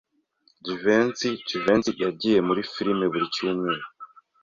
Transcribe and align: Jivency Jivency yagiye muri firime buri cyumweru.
Jivency 0.65 1.29
Jivency 1.47 1.91
yagiye 2.03 2.39
muri 2.47 2.61
firime 2.73 3.05
buri 3.11 3.25
cyumweru. 3.35 3.85